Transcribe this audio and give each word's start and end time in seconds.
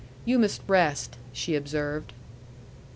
"You 0.25 0.39
must 0.39 0.61
rest," 0.67 1.17
she 1.31 1.53
observed. 1.53 2.11